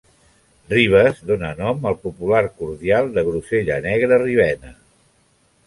"Ribes" 0.71 1.19
dona 1.31 1.51
nom 1.59 1.85
al 1.91 1.99
popular 2.07 2.43
cordial 2.63 3.13
de 3.19 3.27
grosella 3.29 3.79
negra 3.87 4.21
Ribena. 4.27 4.77